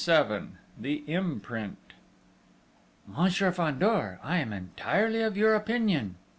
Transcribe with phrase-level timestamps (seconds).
[0.03, 0.47] XXVII
[0.79, 1.93] THE IMPRINT
[3.05, 6.15] "Monsieur Fandor, I am entirely of your opinion!"